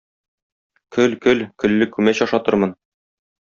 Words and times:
Көл, 0.95 1.13
көл, 1.27 1.45
көлле 1.65 1.91
күмәч 1.97 2.25
ашатырмын. 2.29 2.77